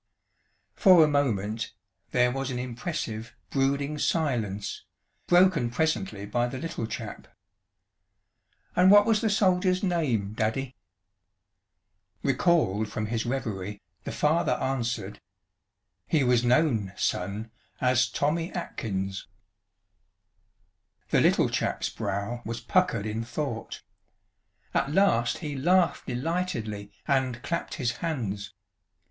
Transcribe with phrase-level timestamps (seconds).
[0.73, 1.73] For a moment
[2.09, 4.83] there was an impressive, brooding silence,
[5.27, 7.27] broken presently by the Little Chap.
[8.75, 10.75] "And what was the soldier's name, Daddy?"
[12.23, 15.21] Recalled from his revery, the father answered:
[16.07, 19.27] "He was known, Son, as Tommy Atkins."
[21.11, 23.83] The Little Chap's brow was puckered in thought.
[24.73, 28.51] At last he laughed delightedly and clapped his hands.